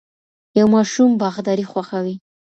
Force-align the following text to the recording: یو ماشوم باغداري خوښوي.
یو 0.57 0.67
ماشوم 0.75 1.11
باغداري 1.21 1.65
خوښوي. 1.71 2.15